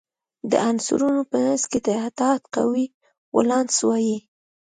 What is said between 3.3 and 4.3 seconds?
ولانس وايي.